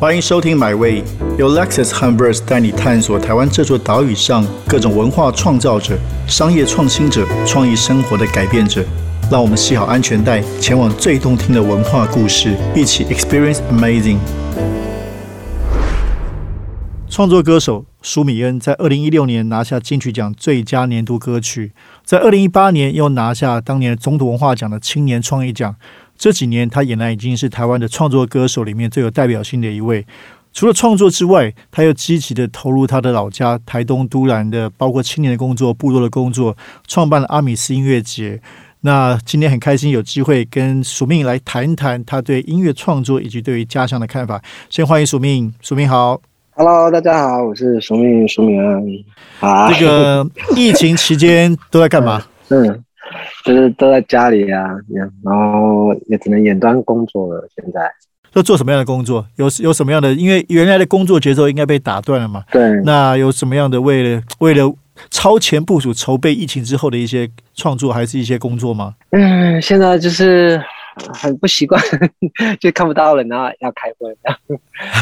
[0.00, 1.02] 欢迎收听 My Way，
[1.36, 5.98] 由 Lexus h u m b e r s 带你探索台湾这座岛屿上各种文化创造者、
[6.28, 8.84] 商业创新者、创意生活的改变者。
[9.28, 14.18] 让我们系好安全带，前往最动听的文化故事，一起 Experience Amazing。
[17.10, 21.72] 创作歌手舒米恩在二零一六年拿下金曲奖最佳年度歌曲，
[22.04, 25.74] 在二零一八年又拿下当年总统文化奖的青年创意奖。
[26.18, 30.04] 这几年，他俨然已经是台湾的创作歌手里面最有代表性的一位。
[30.52, 36.56] 除了创作之外，他又积极的投入他的老家台东都兰的，包括青年的工作、部落的工作，
[36.88, 38.40] 创办了阿米斯音乐节。
[38.80, 44.42] 那今天很开心有机会跟署命来谈一谈他对音乐创作以及对于家乡的看法。
[44.68, 46.20] 先欢迎署命，署命好
[46.52, 48.82] ，Hello，大家好，我是署命，署命安。
[49.38, 52.24] 好，这个疫情期间都在干嘛？
[52.50, 52.82] 嗯。
[53.44, 54.68] 就是都在家里啊，
[55.22, 57.48] 然后也只能远端工作了。
[57.54, 57.90] 现在
[58.32, 59.26] 都做什么样的工作？
[59.36, 60.12] 有有什么样的？
[60.12, 62.44] 因为原来的工作节奏应该被打断了嘛。
[62.50, 62.70] 对。
[62.84, 64.74] 那有什么样的为了为了
[65.10, 68.94] 超前部署筹备疫情之后的一些创作，还是一些工作吗？
[69.10, 70.60] 嗯，现在就是
[71.14, 71.82] 很不习惯，
[72.60, 74.16] 就看不到人然后要开会，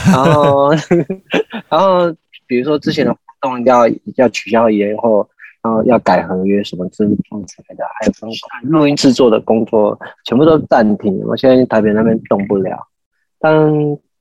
[0.07, 0.71] 然后
[1.69, 2.15] 然后
[2.47, 5.29] 比如说之前的活动要要取消以后。
[5.67, 11.19] 然后要改合约什么之类的，还有包括录音制作的工作，全部都暂停。
[11.25, 12.79] 我现在台北那边动不了，
[13.41, 13.53] 但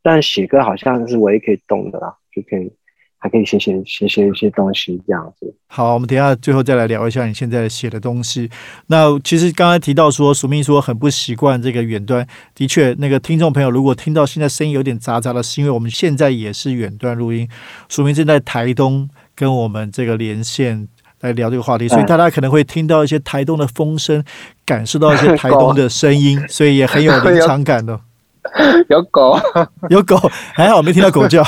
[0.02, 2.72] 但写歌好像是唯一可以动的啦，就可以
[3.20, 5.56] 还可以写写写写一些东西这样子。
[5.68, 8.50] 好，我们等下最后再来聊一下你现在写的东西。
[8.88, 17.48] 那其实刚才提到说，署名说很不习惯这个远端，的确，那个听众朋友如果听到现在声音有点杂杂的，是因为我们现在也是远端录音，
[17.88, 20.88] 署名正在台东跟我们这个连线。
[21.26, 24.24] 来聊这个话题，所以大家可能会听到一些台东的风声，
[24.66, 28.00] 感受到一些台东的声音， 所以也很有临场感的。
[28.90, 29.40] 有狗，
[29.90, 30.16] 有狗，
[30.54, 31.44] 还好没听到狗叫。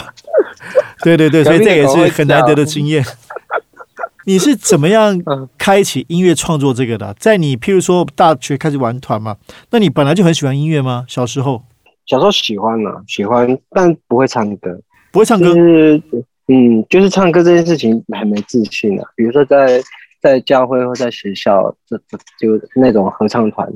[1.03, 3.05] 对 对对，所以这也是很难得的经验。
[4.25, 5.17] 你是怎么样
[5.57, 7.13] 开启音乐创作这个的？
[7.19, 9.37] 在你譬如说大学开始玩团嘛，
[9.69, 11.05] 那你本来就很喜欢音乐吗？
[11.07, 11.63] 小时候，
[12.05, 15.55] 小时候喜欢呢，喜欢，但不会唱歌，不会唱歌。
[16.49, 19.05] 嗯，就是唱歌这件事情还没自信啊。
[19.17, 19.81] 比如说在
[20.21, 23.69] 在教会或在学校，这这就那种合唱团，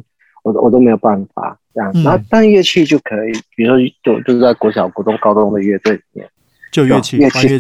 [0.43, 1.91] 我我都没有办法这样。
[2.01, 6.29] 然后但乐器就可以，比如说就就是在国小、国中、高中的乐队里面，
[6.71, 7.59] 就乐器，乐器，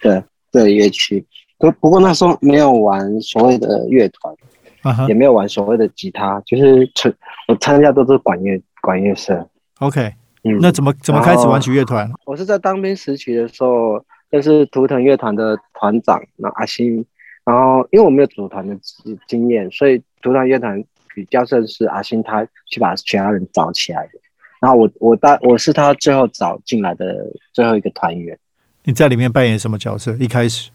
[0.00, 1.22] 对对乐器。
[1.58, 7.14] 不不过那时候没有玩所谓的乐团，也没有玩所谓的吉他，就是纯
[7.48, 9.46] 我参加都是管乐管乐社。
[9.80, 12.10] OK，嗯，那怎么怎么开始玩起乐团？
[12.24, 14.02] 我是在当兵时期的时候。
[14.30, 17.04] 就是图腾乐团的团长，那阿星，
[17.44, 20.82] 然后因为我没有组团的经经验，所以图腾乐团
[21.14, 24.18] 比较算是阿星他去把其他人找起来的，
[24.60, 28.36] 然后我我大我是他最后找进来的最后一个团员。
[28.82, 30.12] 你在里面扮演什么角色？
[30.16, 30.70] 一开始，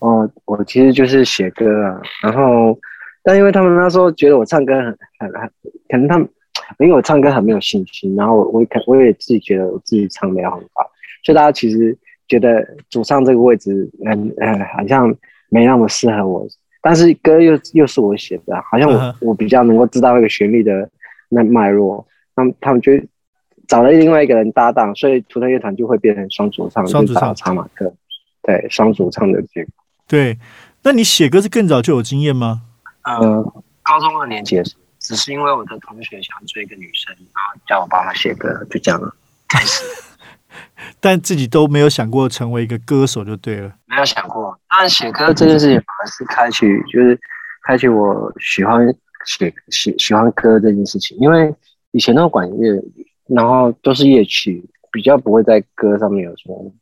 [0.00, 2.78] 哦，我其实就是写歌啊，然后
[3.22, 4.84] 但因为他们那时候觉得我唱歌很
[5.18, 5.50] 很很，
[5.88, 6.28] 可能他们
[6.78, 10.90] 因为我唱歌很没有信心，然后我也我也自己觉得我自己唱没有很好，
[11.24, 11.96] 所以大家其实。
[12.28, 15.14] 觉得主唱这个位置，嗯嗯，好像
[15.48, 16.46] 没那么适合我。
[16.80, 20.88] 但是歌又又是我写的，好像我我比较能够知道那个旋律的
[21.28, 22.06] 那脉络。
[22.36, 22.92] 那么他们就
[23.66, 27.92] 找了另外一个人搭档，所以图腾乐团就会变成双主唱，双主唱查马克。
[28.42, 29.72] 对，双主唱的结果。
[30.06, 30.38] 对，
[30.84, 32.62] 那你写歌是更早就有经验吗？
[33.02, 33.42] 呃，
[33.82, 39.12] 高中二年级的时候，只是因为我的同学想追一个女生，然后叫我帮他写歌，就这样了，
[39.48, 39.82] 开始。
[41.00, 44.58] 但自己都没有想过成为一个歌手就对了，没有想过。
[44.68, 47.18] 但写歌这件事情反而是开启，就是
[47.66, 48.86] 开启我喜欢
[49.24, 51.16] 写喜喜欢歌这件事情。
[51.18, 51.54] 因为
[51.92, 52.82] 以前都管乐，
[53.28, 56.72] 然后都是乐曲，比较不会在歌上面有什么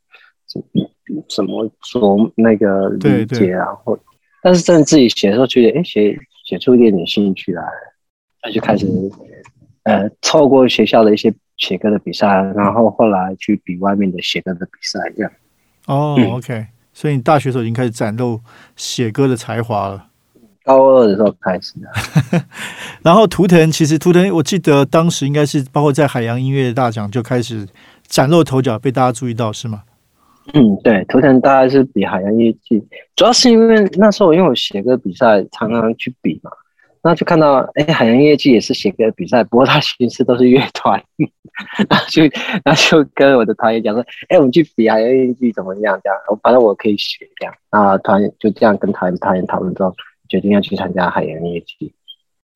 [1.28, 3.98] 什么说那个理解啊，或
[4.42, 7.62] 但是真的自己写的时候，觉得哎，写写出一点点兴趣来，
[8.42, 8.86] 那就开始
[9.84, 11.34] 呃，透过学校的一些。
[11.56, 15.32] 写歌的比赛，然后后来去比外面的写歌的比赛，这样。
[15.86, 18.40] 哦，OK，所以你大学时候已经开始展露
[18.76, 20.06] 写歌的才华了。
[20.64, 22.44] 高二的时候开始的。
[23.04, 27.68] 然后图腾，其实图腾，我记得当时应该是包括在海洋音乐大奖就开始
[28.06, 29.82] 崭露头角，被大家注意到，是吗？
[30.54, 32.82] 嗯，对，图腾大概是比海洋音乐季，
[33.14, 36.50] 主要是因为那时候因为我写歌比赛常常去比嘛。
[37.04, 40.98] 那就看到，哎，海洋音乐剧也是写歌比赛，不过他形式都是乐团，
[41.88, 42.22] 然后就，
[42.64, 46.00] 然后就跟我的团员讲说，哎，我们去比海洋音乐剧怎么样？
[46.02, 47.54] 这样，反正我可以写这样。
[47.68, 49.94] 啊，团就这样跟团团员讨论之后，
[50.30, 51.92] 决定要去参加海洋音乐剧。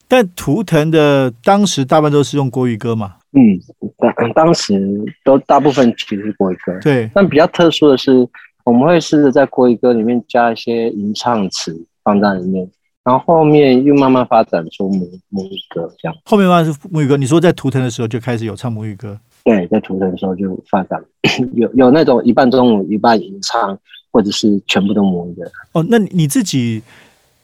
[0.09, 3.17] 但图腾的当时大半都是用国语歌嘛？
[3.33, 8.27] 嗯嗯，当当时都大部分其实是国语歌，对，但比较特殊的是，
[8.65, 12.67] 我们会试着在国语歌里面加一些吟唱词放在里面，
[13.05, 16.17] 然后后面又慢慢发展出母母语歌这样。
[16.25, 17.17] 后面慢慢是母语歌。
[17.17, 21.03] 你说在图腾的时候就开始有唱母语歌，对，在图腾的时候就发展
[21.55, 23.79] 有有那种一半中文一半吟唱，
[24.11, 25.51] 或者是全部都母语的。
[25.73, 26.83] 哦，那你自己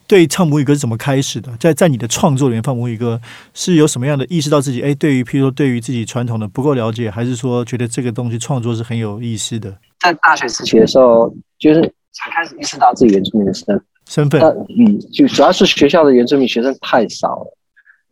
[0.06, 1.51] 对唱母语歌是怎么开始的？
[1.59, 3.19] 在在你的创作里面放母语歌，
[3.55, 4.83] 是有什么样的意识到自己？
[4.83, 11.81] 哎，对于譬如说对于自己传统的不够了解，还是说觉得这个东西创作是很有意思的在大学时期的时候，就是
[12.12, 14.41] 才开始意识到自己原住民的身身份？
[14.79, 17.56] 嗯，就主要是学校的原住民学生太少了，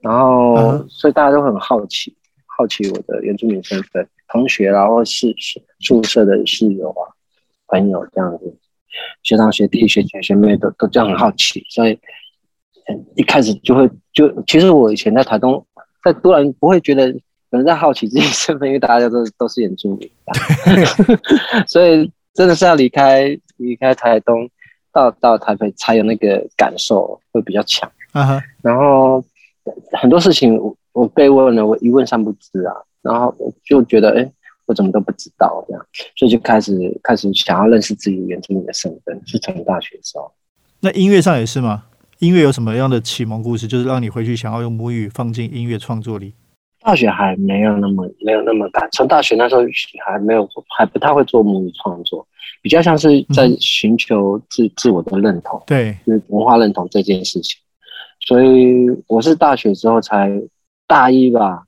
[0.00, 2.15] 然后、所以大家都很好奇，
[2.47, 7.03] 好奇我的原住民身份，同学啦，或是是宿舍的室友啊、
[7.67, 8.56] 朋友这样子，
[9.23, 11.93] 学长学弟、学姐学妹都都这样很好奇，所以
[12.89, 15.65] 嗯一开始就会就其实我以前在台东，
[16.03, 20.11] 在都兰不会觉得有人在好奇自己身份，因为大家都 都是原住民，
[21.69, 24.49] 所以真的是要离开离开台东。
[24.93, 27.91] 到到台北才有那个感受会比较强，
[28.62, 29.25] 然后
[29.93, 34.33] 很多事情我我被问了，我一问三不知啊，然后我就觉得哎、诶
[34.67, 35.87] 我怎么都不知道这样，
[36.17, 36.73] 所以就开始
[37.03, 40.31] 开始想要认识自己原住民的身份，是从大学的时候。
[40.81, 41.85] 那音乐上也是吗？
[42.19, 46.35] 音乐有什么样的启蒙故事，就是让你回去想要用母语放进音乐创作里？
[46.81, 49.62] 大学还没有那么没有那么感，从大学那时候
[50.06, 52.27] 还没有还不太会做母语创作，
[52.61, 55.62] 比较像是在寻求自、自我的认同。
[55.67, 57.59] 对，就是文化认同这件事情。
[58.27, 60.31] 所以我是大学之后才
[60.87, 61.65] 大一吧，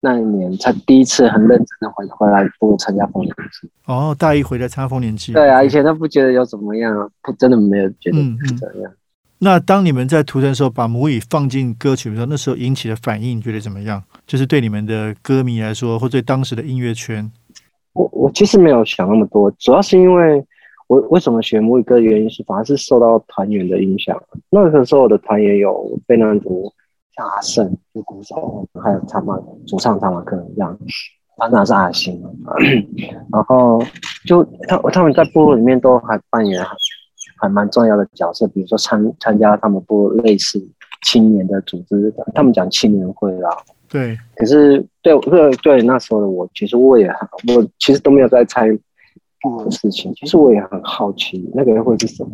[0.00, 3.68] 那一年才第一次很认真的回回来部落参加丰年祭。
[3.84, 5.32] 哦，大一回来参加丰年祭。
[5.32, 8.90] 对啊，以前都不觉得有怎么样啊，不真的没有觉得嗯嗯怎样。
[9.42, 14.02] 那当你们在图腾的时候，把母语放进歌曲的时候，那时候引起的反应，你觉得怎么样？
[14.26, 17.30] 就是对你们的歌迷来说，或对当时的音乐圈，
[18.00, 20.42] 我我其实没有想那么多，主要是因为
[20.88, 24.18] 我为什么学母语歌的原因是，反而是受到团员的影响。
[24.48, 26.72] 那个时候的团员有贝南族、
[27.14, 30.78] 像阿胜就鼓手，还有唱马主唱唱马克这样，
[31.36, 32.18] 班长是阿星，
[33.30, 33.82] 然后
[34.24, 36.64] 就他他们在部落里面都还扮演
[37.36, 40.58] 还蛮重要的角色，比如说参参加他们部落类似
[41.02, 43.50] 青年的组织，他们讲青年会啦，
[43.90, 48.80] 对，可是对对对，那时候的我，其实我也很，我其实都没有在参与
[49.40, 50.14] 部落的事情。
[50.14, 52.30] 其实我也很好奇那个人会是什么，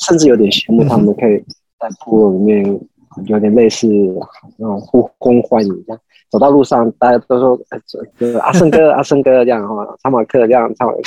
[0.00, 1.38] 甚至有点羡慕他们可以
[1.78, 2.80] 在部落里面
[3.26, 3.86] 有点类似
[4.58, 6.00] 那种呼风唤雨这样。
[6.28, 11.00] 走到路上，大家都说：“哎，这这阿胜哥，阿胜哥这样哈，查马克这样，查马克，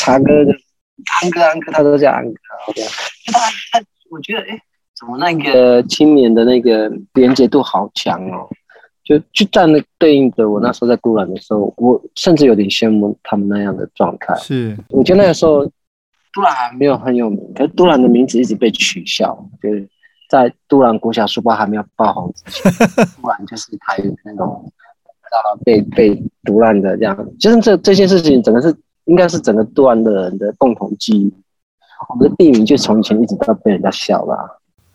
[0.00, 0.34] 查哥
[1.22, 2.32] 安哥，安哥，他都叫安哥
[2.74, 2.90] 这样。
[3.32, 4.60] 大家，他我觉得，哎，
[4.98, 8.48] 怎么那个青年的那个连接度好强哦？
[9.08, 14.34] 就就站那对应的我那时候在孤兰的时候，我甚至有点羡慕他们那样的状态。
[14.34, 19.88] 是，我觉得那个时候都兰还没有很有名，可是都兰的名字一直被取笑，就是
[20.28, 22.70] 在都兰国小书包还没有爆红之前，
[23.22, 24.70] 都兰就是台语那种
[25.22, 26.14] 啊被被
[26.44, 28.76] 毒烂的这样，就是这这件事情整个是
[29.06, 31.32] 应该是整个杜兰的人的共同记忆。
[32.10, 34.36] 我们的地名就从以前一直都被人家笑啦、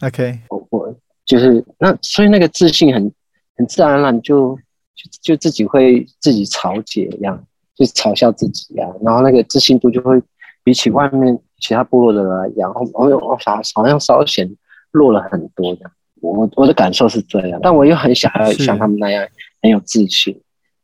[0.04, 0.96] OK，我我
[1.26, 3.12] 就是那，所以那个自信很
[3.56, 4.56] 很自然而然就
[4.96, 7.46] 就就自己会自己嘲解一样，
[7.76, 10.22] 就嘲笑自己啊，然后那个自信度就会
[10.64, 14.50] 比起外面其他部落的人来讲，我我我好好像稍显
[14.92, 15.92] 弱了很多这样。
[16.22, 19.28] 我我的感受是这样，但我又很想要像他们那样
[19.62, 20.40] 很有自信，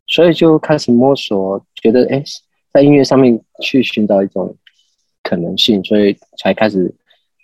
[0.06, 2.22] 所以就开始摸索，觉得哎，
[2.74, 4.54] 在音乐上面去寻找一种
[5.24, 6.94] 可能性，所以才开始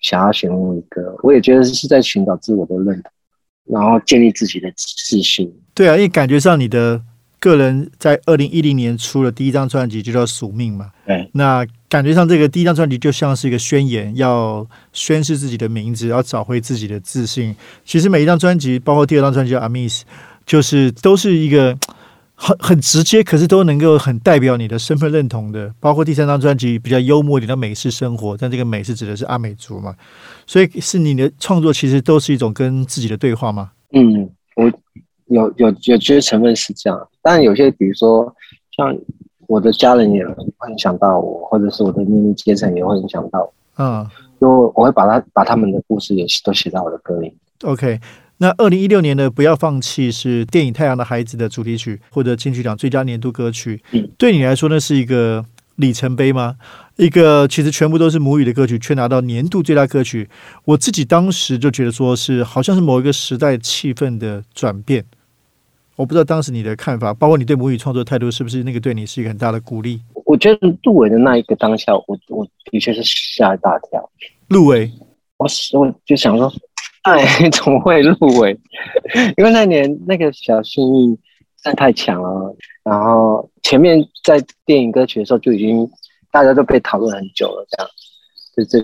[0.01, 1.15] 想要选母语歌。
[1.23, 3.11] 我也觉得是在寻找自我的认同，
[3.65, 5.51] 然后建立自己的自信。
[5.73, 7.01] 对啊，因为感觉上你的
[7.39, 10.89] 个人在二零一零年出了第一张专辑，就叫《宿命》嘛。
[11.05, 17.55] 对，那感觉上这个第一张专辑就像是一个宣言，要宣示自己的名字，要找回自己的自信。
[17.83, 19.99] 其实每一张专辑，包括第二张专辑叫《Amis》，
[20.45, 21.77] 就是都是一个
[22.35, 25.73] 很很直接，可是都能够很代表你的身份认同的。
[25.79, 29.95] 包括第三张专辑比较幽默一点的美式生活，但这个美是指的是阿美族嘛，
[30.45, 33.71] 所以是你的创作其实都是一种跟自己的对话吗。
[33.91, 34.71] 嗯，我
[35.27, 38.31] 有有有些成分是这样，但有些比如说
[38.75, 38.95] 像
[39.47, 44.07] 我的家人也会影响到我，或者是我的秘密阶层也会影响到我，嗯
[44.41, 47.33] 就我会把他把他们的故事也都写在我的歌里。
[47.63, 47.99] ，OK。
[48.37, 53.81] 那二零一六年的《不要放弃》是电影《太阳的孩子》的主题曲，获得金曲奖最佳年度歌曲。
[53.91, 55.45] 嗯对你来说，那是一个
[55.77, 56.57] 里程碑吗？
[56.97, 60.29] 一个其实全部都是母语的歌曲，却拿到年度最佳歌曲。
[60.65, 65.05] 我自己当时就觉得说是好像是某一个时代气氛的转变。
[65.95, 70.01] 我不知道当时你的看法，包括你对母语创作态度，是不是那个对你是一个很大的鼓励？
[70.25, 74.09] 我觉得入围的那一个当下，我我的确是吓一大跳。
[74.49, 74.91] 入围，
[75.37, 75.47] 我
[75.79, 76.51] 我就想说，
[77.05, 78.57] 哎， 怎么会入围？
[79.37, 81.17] 因为那年那个小幸运实
[81.63, 85.87] 在太强了，然后前面在电影歌曲的时候就已经
[86.31, 87.87] 大家都被讨论很久了，这样，
[88.57, 88.83] 就这，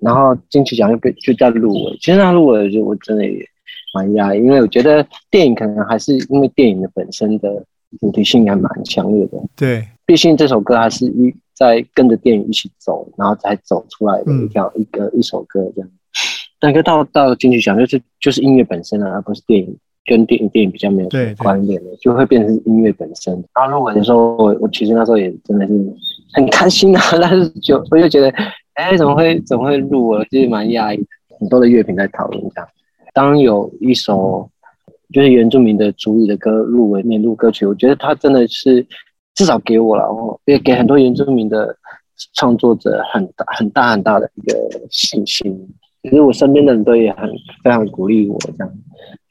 [0.00, 3.44] 然后金曲奖又被就叫入围，其实那入围就我真的也
[3.92, 7.64] 蛮压抑，因为我觉得电影可能还是因为电影的本身的
[7.98, 15.90] 主题性还蛮强烈的，对，毕竟这首歌还是一在跟着电影一起走，然后才走出来的一条、一个一首歌这样。
[16.58, 23.32] 但跟到到金曲奖就是就是音乐本身啊，而不是电影，跟电影电影比较没有关联的，就会变成音乐本身。
[23.54, 25.72] 然后入围的时候，我我其实那时候也真的是
[26.32, 28.30] 很开心啊， 但是就我就觉得，
[28.74, 31.06] 哎，怎么会怎么会入围，其实蛮讶异。
[31.38, 32.68] 很多的乐评在讨论这样，
[33.12, 34.48] 当有一首
[35.12, 38.86] 就是原住民的主语的歌入围年度歌曲，我觉得它真的是
[39.34, 41.76] 至少给我了，我也给很多原住民的
[42.32, 44.58] 创作者很大很大很大的一个
[44.90, 45.68] 信心。
[46.08, 47.28] 其实我身边的人都也很
[47.64, 48.72] 非常鼓励我，这样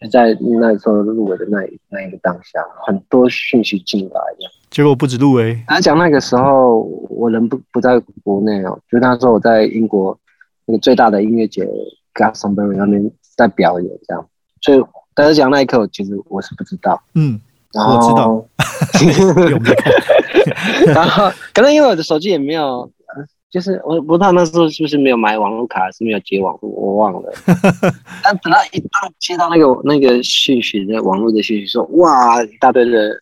[0.02, 4.52] 就在那时候入围的那一那一个当下，很多讯息进来，这样。
[4.70, 10.20] 结果不止入围，他讲那个时候我人不不在国内哦，就那时候我在英国
[10.66, 11.66] 那个最大的音乐节
[12.14, 14.28] Glastonbury 那边在表演，这样。
[14.62, 17.02] 所以得奖那一刻，我其实我是不知道。
[17.14, 17.40] 嗯，
[17.74, 18.46] 然后我知道？
[20.94, 22.90] 然后可能因为我的手机也没有，呃
[23.56, 27.34] 就是我不知道那时候是不是没有买网络卡，还是没有接网络，我忘了。
[28.22, 33.18] 但等到一到接到那个那个讯息的网络的讯息说，哇，一大堆的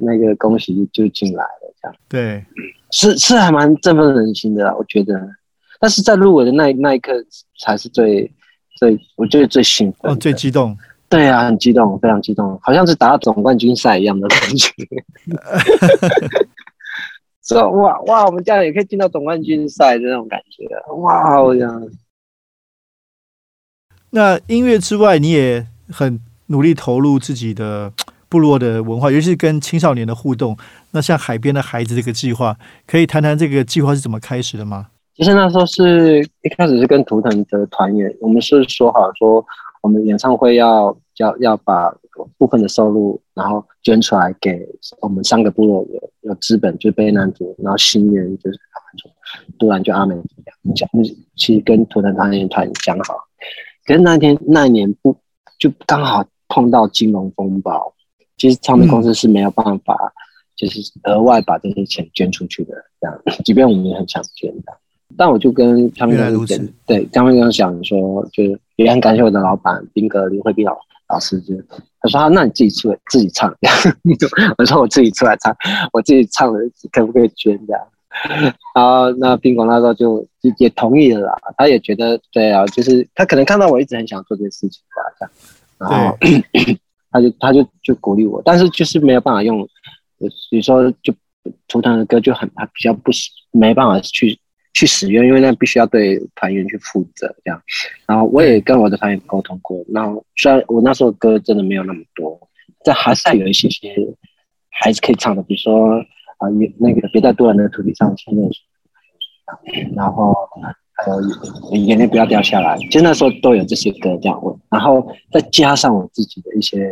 [0.00, 2.42] 那个恭喜就进来了，这样对，
[2.90, 5.14] 是是还蛮振奋人心的啦，我觉得。
[5.78, 7.12] 但是在入围的那那一刻
[7.58, 8.32] 才是最
[8.78, 10.74] 最，我觉得最兴奋哦，最激动，
[11.10, 14.72] 对啊，很激动，非常激动，好像是打到总冠军赛一样的感觉。
[17.54, 20.66] 说哇哇，我们这样也可以进到总冠军赛的那种感觉，
[21.00, 21.88] 哇，我这样。
[24.10, 27.92] 那音乐之外，你也很努力投入自己的
[28.28, 30.56] 部落的文化，尤其是跟青少年的互动。
[30.92, 34.88] 那像海边的孩子这个计划，可以谈谈这个计划是怎么开始的吗？
[35.14, 39.44] 其实那时候是一开始是跟图腾的团员，我们是说好说，
[39.82, 41.94] 我们演唱会要要要把
[42.38, 44.66] 部分的收入，然后捐出来给
[45.00, 49.08] 我们三个部落有有资本，就是卑南族，然后新源就是阿曼族，
[49.58, 50.88] 突然就阿美族这样讲，
[51.36, 53.14] 其实跟图腾团员团讲好，
[53.84, 55.16] 可是那天那一年不
[55.58, 57.92] 就刚好碰到金融风暴，
[58.36, 60.12] 其实唱片公司是没有办法，
[60.56, 64.72] 就是额外把这些钱捐出去的，这样，即便我们也很想捐的。
[65.16, 70.72] 但我就跟唱片原来如此公司讲，对唱片公司讲说，就是也很感谢我的老板丁哥林慧斌老
[71.10, 71.54] 老师，就
[72.00, 73.52] 他说、啊、那你自己出来自己唱，
[74.58, 75.54] 我说我自己出来唱，
[75.92, 76.58] 我自己唱的
[76.92, 77.82] 可不可以捐这样？
[78.74, 86.18] 然后那宾馆那时候就就也同意了啦，他也觉得对啊，就是他可能看到我一直很想做这件事情吧，这样，然后
[87.12, 89.60] 他就他就就鼓励我，但是就是没有办法用，
[90.18, 91.14] 呃比如说就
[91.68, 94.38] 图腾的歌就很他比较不喜没办法去
[94.72, 97.60] 去使用，因为那必须要对团员去负责这样。
[98.06, 102.38] 然后我也跟我的团员沟通过，然后虽然我那时候歌真的没有那么多，
[102.84, 103.94] 但还是有一些些
[104.70, 105.98] 还是可以唱的，比如说
[106.38, 110.34] 啊，也那个别在多人的土地上亲热水，然后
[110.94, 111.20] 还有
[111.76, 116.88] 眼泪不要掉下来，其实那时候都有这些歌这样，我然后再加上我自己的一些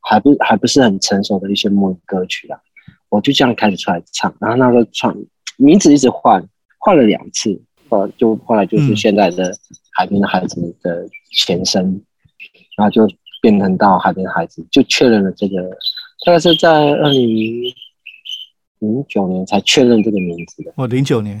[0.00, 2.58] 还不还不是很成熟的一些母语歌曲啊，
[3.08, 5.16] 我就这样开始出来唱，然后那时候唱
[5.60, 6.42] 名字一直换，
[6.78, 9.52] 换了两次，呃，就后来就是现在的
[9.92, 11.84] 海边的孩子的前身，
[12.76, 13.06] 然后就
[13.42, 15.62] 变成到海边的孩子，就确认了这个，
[16.24, 17.62] 大概是在二零
[18.78, 21.36] 零九年才确认这个名字的，哦，零九年。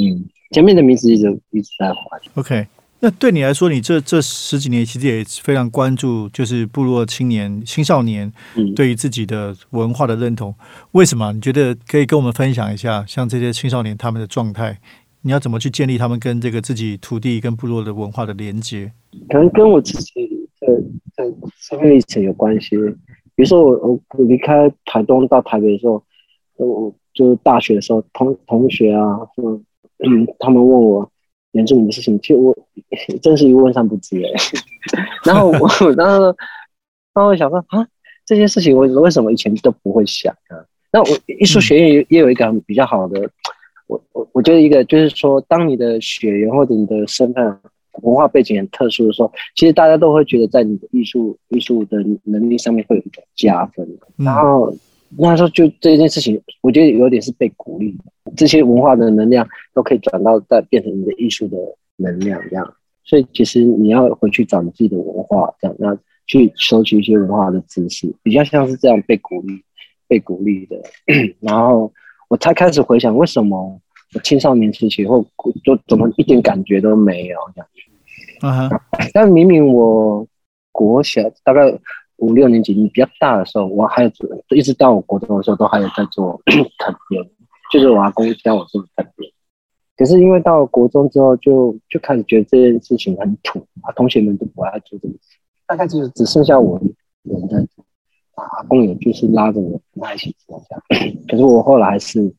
[0.00, 2.66] 嗯，前面的名字一直一直在换，，OK。
[3.00, 10.52] 那对你来说，你这这十几年其实也非常关注，就是部落青年、青少年嗯，对于自己的文化的认同。
[10.92, 11.32] 为什么？
[11.32, 14.78] 你觉得可以跟我们分享一下，像这些青少年他们的状态，
[15.22, 18.90] 你要怎么去建立他们跟这个自己土地跟部落的文化的连接？
[19.28, 20.28] 可能跟我自己
[20.60, 20.74] 的
[21.14, 22.76] 的生命历程有关系。
[23.36, 26.02] 比如说我我我离开台东到台北的时候，
[26.56, 29.64] 我就是大学的时候，同同学啊，嗯
[29.98, 31.08] 嗯，他们问我
[31.52, 32.56] 原住民的事情，其实我
[33.22, 34.30] 真是一问三不知哎、
[35.24, 36.24] 然后我然后
[37.14, 37.86] 然后我想说啊，
[38.24, 40.64] 这些事情我为什么以前都不会想啊？
[40.90, 43.28] 那我艺术学院也也有一个很比较好的，
[43.86, 47.58] 我我我觉得一个就是说，当你的血缘或者你的身份
[48.02, 53.86] 文化背景很特殊的时候，其实大家都会觉得在你的艺术艺术的能力上面会有一种加分。
[54.16, 54.72] 然后
[55.16, 57.96] 那时候就这件事情，我觉得有点是被鼓励，
[58.36, 61.56] 这些文化的能量都可以转到再变成你的艺术的
[61.96, 62.74] 能量这样。
[63.04, 65.96] 所以其实你要回去找你自己的文化，这样那
[66.26, 69.62] 去收集一些文化的知识，比较像是这样被鼓励
[70.06, 70.76] 被鼓励的。
[71.40, 71.92] 然后
[72.28, 73.80] 我才开始回想为什么。
[74.24, 75.22] 青少年时期或
[75.62, 77.68] 就怎么一点感觉都没有这样，
[78.40, 78.80] 嗯哼。
[79.12, 80.26] 但明明我
[80.72, 81.60] 国小大概
[82.18, 84.10] 五六年级，你比较大的时候，我还有
[84.54, 87.28] 一直到我国中的时候，都还有在做 藤编，
[87.72, 89.32] 就是我阿公教我做藤编。
[89.96, 96.78] 可是因为到了国中之后，就就开始觉得这件事情很土啊，同学们都不爱做这个事，大概就是只剩下我
[97.22, 97.84] 人在做，
[98.34, 101.14] 阿公也就是拉着我跟他一起做这样。
[101.28, 102.34] 可是我后来还是。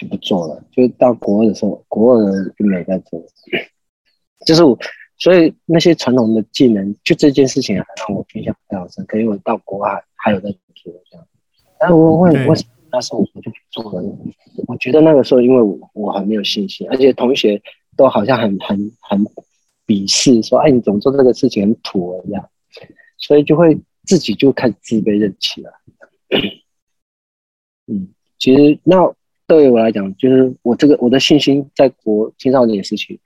[0.00, 3.20] 就不做了，就到国二的时候，国二就没在做。
[4.46, 4.78] 就是我，
[5.18, 9.04] 所以那些传统的技能，就这件事情还让我印象非常深。
[9.06, 11.26] 可因为到国外还有在做这样。
[11.78, 14.16] 但我问为什么那时候我就不做了？
[14.66, 17.60] 我觉得那个时候，因为我我很没有信心，而且同学
[17.96, 19.26] 都好像很很很
[19.86, 22.48] 鄙视，说哎你怎么做这个事情很土一样，
[23.18, 25.70] 所以就会自己就开始自卑的起来。
[27.86, 28.08] 嗯，
[28.38, 29.12] 其实那。
[29.48, 33.18] 对于我来讲，就是我这个我的信心，在国青少年时期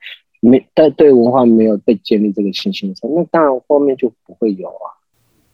[0.45, 4.91] 没，在对文化没有被建立这个信心的时候，那当然后面就不会有啊。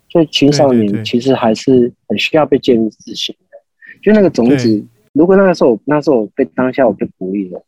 [0.08, 3.58] 所以青少年其实还是很需要被建立自信的。
[4.02, 7.62] 就那个种子，如果那个时候那时候我被当下我被鼓励了，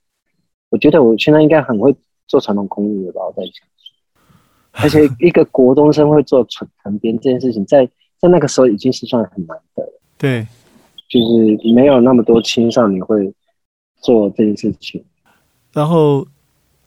[0.71, 1.95] 我觉得我现在应该很会
[2.27, 3.21] 做传统工艺的吧？
[3.27, 3.67] 我在想，
[4.83, 7.87] 而且一个国中生会做纯藤编这件事情，在
[8.19, 10.01] 在那个时候已经是算很难的了。
[10.19, 10.47] 对。
[11.09, 13.35] 就是没有那么多青少年会
[13.97, 15.05] 做这件事情。
[15.73, 16.25] 然后，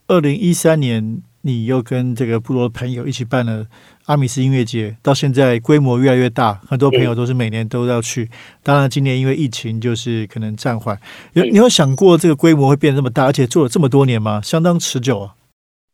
[0.08, 3.66] 二零一三年，你又跟这个部落的朋友一起办了
[4.06, 8.30] 阿米斯音乐节，到现在规模越来越大，很多朋友都是每年都要去。
[8.62, 11.00] 当然，今年因为疫情，就是可能暂缓。
[11.34, 14.42] 有你有想过这个规模会变这么大，而且做了这么多年吗？
[14.42, 15.36] 相当持久啊。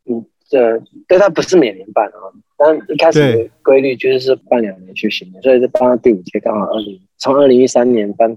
[0.05, 2.33] 嗯，这但它不是每年办啊。
[2.57, 8.35] 但一开始规律就是是办两年去行的，所以是办到第五届，刚好二零从二零一三年办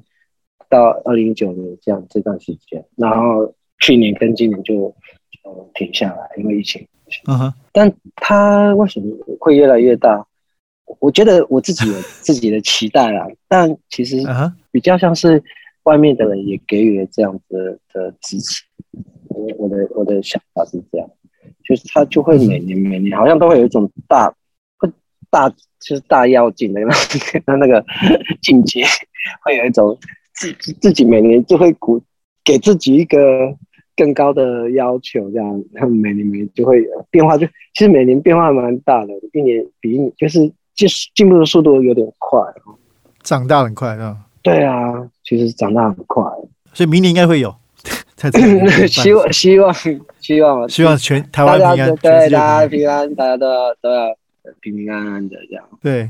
[0.69, 4.95] 到二零一九年这样这段时间，然后去年跟今年就
[5.43, 6.87] 就停下来，因为疫情。
[7.27, 7.55] 嗯哼。
[7.73, 9.07] 但他为什么
[9.39, 10.27] 会越来越大？
[11.01, 14.23] 我觉得我自己有自己的期待啦， 但其实
[14.71, 15.43] 比较像是
[15.85, 18.63] 外面的人也给予了这样子的支持。
[19.29, 21.09] 我我的我的想法是这样。
[21.65, 24.29] 就是他就会每年每年好像都会有一种大
[24.79, 24.91] 会
[25.31, 26.81] 大就是大妖精的
[27.47, 27.85] 那那个
[28.41, 28.85] 境界，
[29.45, 29.97] 会有一种
[30.35, 32.03] 自自己每年就会鼓
[32.45, 33.19] 给自己一个
[33.97, 42.41] 更高的要求，这样他们每年每年就会变化，就其实每年变化蛮大的，一年比一就是就是进步的速度有点快，
[43.23, 44.17] 长大很快啊。
[44.43, 46.23] 对啊，其实长大很快，
[46.73, 47.55] 所以明年应该会有。
[48.89, 49.75] 希望希望
[50.21, 54.17] 希望希望全台湾平安，对大家平安，大家都要都要
[54.61, 55.65] 平平安安的这样。
[55.83, 56.09] 对，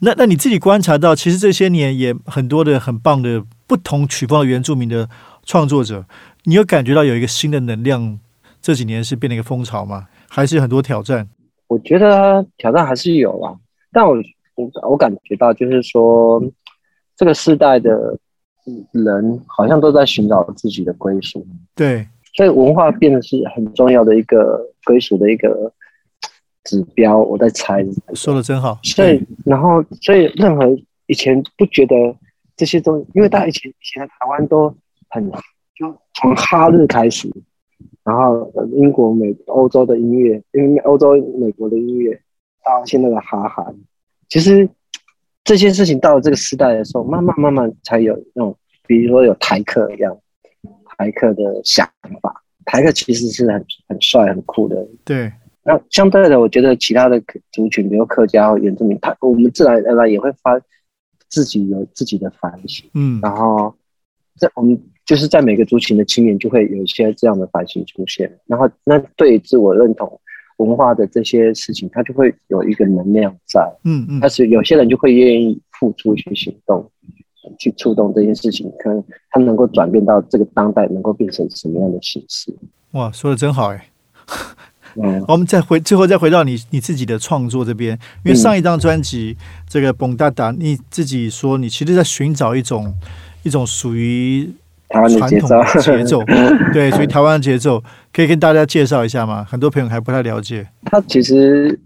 [0.00, 5.06] 那那你自己观察到，其实这些年也很多的很棒的不同曲风的原住民的
[5.48, 6.04] 创作者，
[6.44, 8.20] 你有感觉到有一个新的能量？
[8.60, 10.06] 这几年是变了一个风潮吗？
[10.28, 11.26] 还是很多挑战？
[11.68, 13.56] 我觉得挑战还是有啊，
[13.90, 14.14] 但我
[14.56, 16.42] 我我感觉到就是说
[17.16, 18.16] 这个时代的。
[18.92, 25.72] 人好像都在寻找自己的归属，对，所以文化变得是很重要的一个归属的一个
[26.64, 27.16] 指标。
[27.16, 27.82] 我在猜，
[28.12, 28.78] 说的真好。
[28.82, 30.66] 所以，然后，所以任何
[31.06, 31.94] 以前不觉得
[32.58, 34.68] 这些东西，因为大家以前以前的台湾都
[35.08, 35.30] 很
[35.74, 37.30] 就从哈日开始，
[38.04, 42.20] 然后英国、美、欧洲的音乐，因为欧洲、美国的音乐
[42.64, 43.74] 到现在的哈韩，
[44.28, 44.68] 其实。
[45.44, 48.54] 这件事情到了这个时代的时候，慢慢慢慢才有那种，
[48.86, 50.14] 比如说有台客一样，
[50.98, 51.88] 台客的想
[52.20, 52.44] 法。
[52.66, 54.86] 台客其实是很很帅、很酷的。
[55.06, 55.32] 对。
[55.62, 57.18] 那相对的，我觉得其他的
[57.50, 60.60] 族群，比如客家、原住民，他我们自然而然也会发
[61.30, 62.86] 自己有自己的反省。
[62.92, 63.18] 嗯。
[63.22, 63.74] 然后
[64.36, 68.30] 在我们就是在每个族群的青年就会有一些这样的反省出现。
[68.46, 70.20] 然后那对自我认同。
[70.58, 76.84] 文化的这些事情，它就会有一个能量在，嗯嗯，但是有些人就会愿意付出去行动，
[77.60, 82.52] 去触动这件事情，可能他能够转变到这个当代，能够变成什么样的形式？
[82.90, 83.88] 哇，说的真好哎！
[85.00, 89.36] 嗯， 我们再回最后再回到你你自己的创作这边，因为上一张专辑
[89.68, 92.92] 这个《蹦哒哒》，你自己说你其实在寻找一种
[93.44, 94.50] 一种属于
[94.88, 96.24] 台湾的节奏，节奏，
[96.72, 99.44] 对，所以台湾的节奏可以跟大家介绍一下吗？
[99.44, 100.66] 很多朋友还不太了解。
[100.84, 101.78] 它其实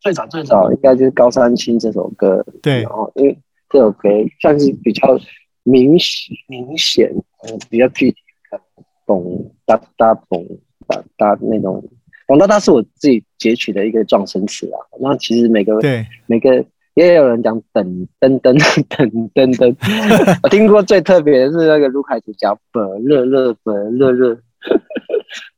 [0.00, 3.38] 最早最早应该就是《高山青》这首歌，对，然后因为
[3.70, 4.08] 这首歌
[4.40, 5.18] 算是比较
[5.62, 7.08] 明显、明显，
[7.44, 8.16] 嗯，比较具体
[8.50, 8.60] 的，
[9.06, 10.44] 嘣哒哒嘣
[10.86, 11.82] 哒哒那种，
[12.26, 14.78] 嘣哒哒是我自己截取的一个撞声词啊。
[15.00, 16.64] 那其实每个对每个。
[16.98, 18.58] 也有人讲噔噔噔
[18.88, 19.76] 噔噔噔，
[20.42, 24.34] 我听过最特别的是那个卢凯祖讲本热热本热热，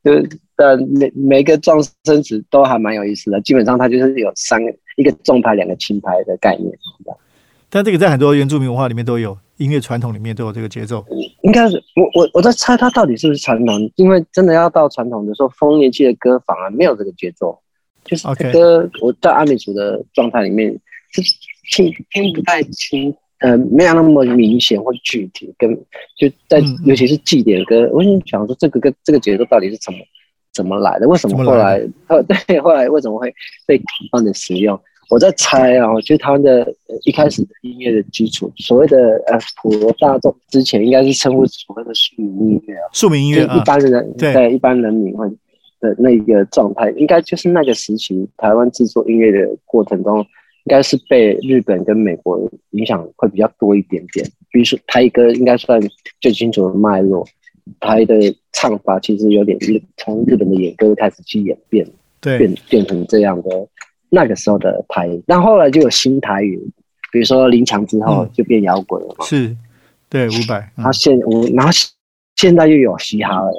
[0.05, 6.70] 就是的每每个撞声词都还蛮有意思的，基本上它就是有三个一个重拍两个轻拍的概念。
[7.70, 11.03] 但这个在很多原住民文化里面都有，音乐传统里面都有这个节奏。
[11.40, 17.59] 应该是我我我在猜它到底是不是传统，因为真的要到传统的时候，丰年期的歌反而没有这个节奏，
[18.05, 20.79] 就是歌我在阿美族的状态里面。
[21.12, 21.23] 是
[21.70, 25.75] 听听不太清，呃，没有那么明显或具体，跟
[26.16, 29.99] 就在尤其是祭典歌，我想说这个跟这个节奏到底是怎么
[30.53, 31.09] 怎么来的？
[31.09, 33.33] 为什么后来呃 对后来为什么会
[33.66, 34.79] 被广泛的使用？
[35.09, 36.73] 我在猜啊，就是他们的
[37.05, 38.96] 一开始的音乐的基础，所谓的
[39.27, 45.29] 呃普罗大众之前应该是称呼所谓的庶民音乐啊，庶民音乐一般人对一般人民会
[45.81, 50.25] 的那个状态，应该就是那个时期台湾制作音乐的过程中。
[50.64, 54.27] 应该是被日本跟美国影响会比较多一点点。
[54.51, 55.81] 比如说台歌应该算
[56.20, 57.27] 最清楚的脉络，
[57.79, 58.14] 台的
[58.53, 61.87] 唱法其实有点日从日本的演歌开始去演变，
[62.20, 63.68] 对，变变成这样的
[64.09, 65.09] 那个时候的台。
[65.27, 66.61] 但后来就有新台语，
[67.12, 69.25] 比如说林强之后就变摇滚了嘛。
[69.25, 69.57] 是，
[70.09, 70.70] 对，五百。
[70.77, 71.73] 他现我然后
[72.37, 73.53] 现在又有嘻哈了，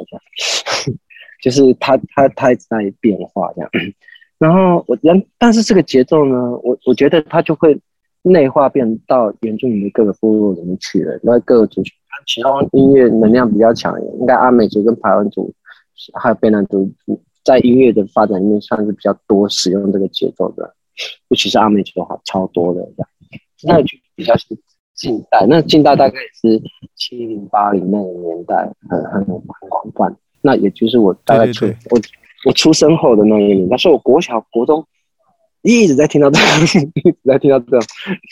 [1.42, 3.72] 就是他他他在变化这样。
[4.42, 7.80] 然后我人，但是这个节奏呢，我我觉得它就会
[8.24, 11.94] 内化变到原住民的各个部落里面去了，因为各个族群，
[12.26, 15.54] 其中音乐能量比较强，应该阿美族跟排湾族
[16.20, 16.92] 还有卑南族
[17.44, 20.74] 在音乐的发展里面算是比较多使用这个节奏的，
[21.28, 22.82] 尤其是阿美族的话超多的
[23.62, 24.58] 这样，那就比较是
[24.96, 26.60] 近代，那近代大概也是
[26.96, 32.00] 七零八零那个年代，很很很广泛，那也就是我大概出我。
[32.46, 34.84] 我出生后的那一年，但是我国小、国中
[35.62, 37.82] 一直在听到这种，一直在听到这种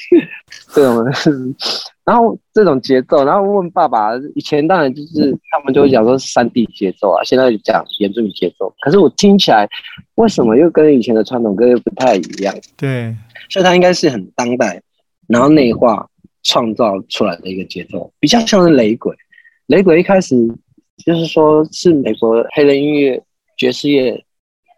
[0.74, 1.56] 这种，
[2.04, 9.70] 然后这种节奏，然后问爸爸，以前当然就是他们就会讲说是三 D 节奏啊，现在讲原住民节奏，可是我听起来
[10.16, 12.56] 为什么又跟以前的传统歌又不太一样？
[12.76, 13.16] 对，
[13.48, 14.82] 所以它应该是很当代，
[15.28, 16.08] 然后内化
[16.42, 19.16] 创造出来的一个节奏，比较像是雷鬼。
[19.68, 20.36] 雷鬼一开始
[21.06, 23.22] 就是说是美国黑人音乐。
[23.60, 24.24] 爵士乐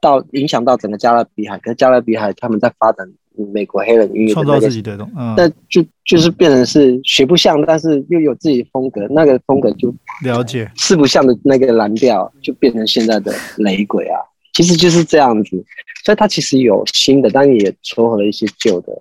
[0.01, 3.07] 到影响到整个加勒比海，可是加勒比海他们在发展
[3.53, 10.69] 美国黑人音乐，创造自己的东西，但就就是变成是学不像，但是又有自己的风格，那个风格就了解。
[10.75, 14.19] 四不像的那个蓝调，就变成现在的雷鬼啊，
[14.53, 15.63] 其实就是这样子，
[16.03, 18.91] 所以它其实有新的，但也撮合了一些旧的，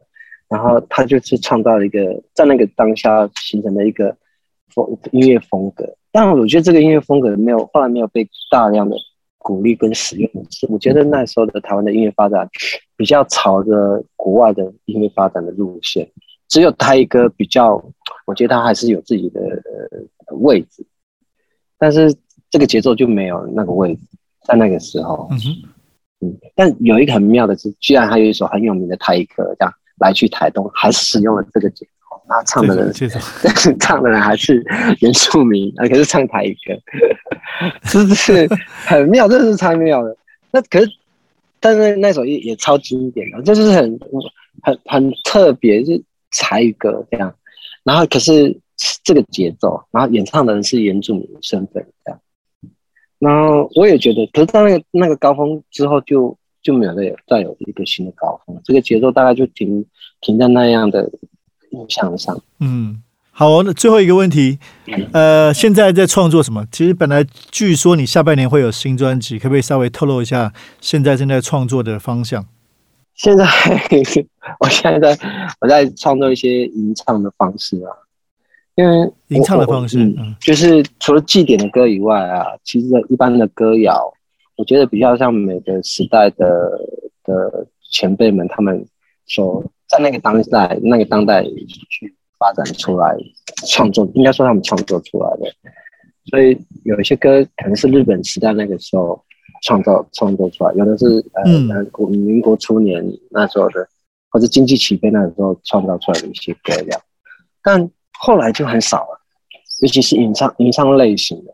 [0.49, 4.15] 然后他就是创造了一个在那个当下形成的一个
[4.75, 8.95] 风音乐风格，但我觉得这个音乐风格没有后来没有被大量的。
[9.41, 12.49] 鼓励跟使用是，我觉得那时候的台湾的音乐发展
[12.97, 16.09] 比较朝着国外的音乐发展的路线，
[16.49, 17.83] 只有他一个比较，
[18.27, 19.41] 我觉得他还是有自己的
[20.41, 20.87] 位置，
[21.79, 22.15] 但是
[22.51, 24.03] 这个节奏就没有那个位置，
[24.47, 25.39] 在那个时候，嗯
[26.21, 31.87] 嗯，但有一个很妙的是，居然还有一首很有名的台歌，这样来去台东，还是使用了这个节。
[32.31, 32.93] 他唱的人，
[33.43, 34.65] 但是 唱的人还是
[35.01, 36.73] 原住民，啊，可是唱台语歌，
[37.83, 38.49] 是不是
[38.87, 39.27] 很妙？
[39.29, 40.17] 这是超妙的。
[40.53, 40.89] 那可是，
[41.59, 43.99] 但是那首也也超经典的，就是很
[44.63, 47.35] 很很特别，是台歌这样。
[47.83, 48.57] 然后可是
[49.03, 52.21] 这个节奏，然后演唱的人是原住民身份这样。
[53.19, 59.85] 然后我也觉得，可是到那个那个高峰之后，就就没有再有再有一个新的高峰，这个节奏大概就停
[60.21, 61.11] 停在那样的。
[61.71, 64.59] 印象上，嗯，好，那最后一个问题，
[65.13, 66.67] 呃，现在在创作什么？
[66.71, 72.45] 其实本来据说你下半年会有新专辑，可不可以稍微透露一下现在正在创作的方向？
[73.15, 73.45] 现在，
[74.61, 75.17] 我现在
[75.61, 77.93] 我在创作一些吟唱的方式啊，
[78.75, 84.13] 因为吟唱的方式，嗯，就是除了祭典的歌以外啊，其实一般的歌谣，
[84.57, 86.47] 我觉得比较像每个时代的
[87.25, 88.85] 的前辈们他们
[89.27, 89.65] 所。
[89.91, 91.43] 在那个当代，那个当代
[91.89, 93.17] 去发展出来
[93.67, 95.53] 创作，应该说他们创作出来的。
[96.27, 99.21] 所以有一些歌可能是日本时代那个时候
[99.63, 103.89] 创造创作出来，有的是呃国民国初年那时候的，
[104.31, 107.01] 或者经济起飞那个时候创造出来的一些歌谣。
[107.63, 109.21] 但后来就很少了，
[109.83, 111.53] 尤其是吟唱吟唱类型的。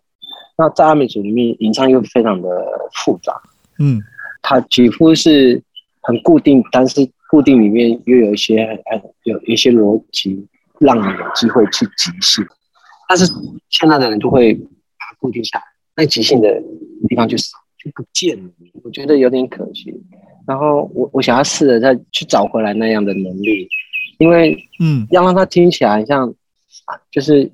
[0.58, 2.48] 那在阿美族里面，吟唱又非常的
[2.92, 3.40] 复杂，
[3.78, 4.02] 嗯
[4.42, 5.62] 它几乎是
[6.02, 10.46] 很固定，但是固定里面又有一些很很有一些逻辑，
[10.78, 12.44] 让你有机会去即兴。
[13.08, 13.24] 但是
[13.68, 15.64] 现在的人就会把固定下来，
[15.96, 16.62] 那即兴的
[17.08, 18.50] 地方就少，就不见了。
[18.82, 19.94] 我觉得有点可惜。
[20.46, 23.68] 然后我我想要试着再去找回来那样的能力，
[24.18, 26.28] 因为嗯要让它听起来像，
[26.84, 27.50] 啊就是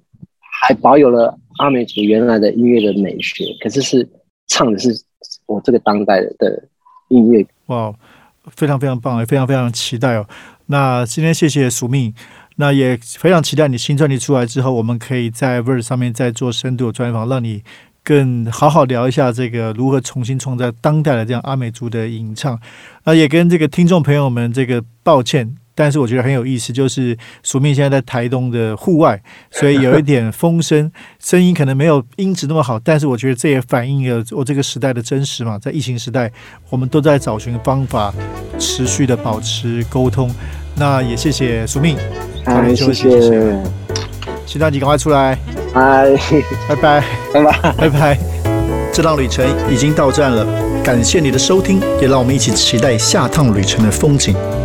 [0.63, 4.07] 还保有了阿美族原来的音乐的美学，可是是
[4.49, 4.91] 唱的是
[5.47, 6.69] 我这个当代的
[7.09, 7.47] 音乐。
[7.67, 7.95] 哇，
[8.51, 10.27] 非常非常棒，也非常非常期待哦。
[10.67, 12.13] 那今天谢谢署命，
[12.57, 17.63] 那也非常期待你新专辑出来之后，我们可以在 Verse 上面再做深度的专访，让你
[18.03, 22.59] 更好好聊一下这个如何重新创造当代的这样阿美族的吟唱。
[23.05, 25.57] 那也跟这个听众朋友们这个抱歉。
[25.75, 35.59] 但是我觉得很有意思，就是署命现在在台东的户外，所以有一点风声， 声音可能没有音质那么好，但是我觉得这也反映了我这个时代的真实嘛。
[35.59, 36.31] 在疫情时代，
[36.71, 38.13] 我们都在找寻方法，
[38.59, 40.31] 持续的保持沟通。
[40.75, 41.97] 那也谢谢苏命，
[42.45, 43.31] 早哎，点休谢息，谢谢。
[43.31, 43.63] 谢，
[44.47, 45.39] 期待你赶快出来，
[45.75, 46.17] 哎，
[46.69, 47.73] 拜拜，拜拜。
[47.73, 48.19] 拜拜。
[48.93, 50.47] 这趟旅程已经到站了，
[50.83, 54.35] 感谢你的收听，也让我们一起期待下趟旅程的风景。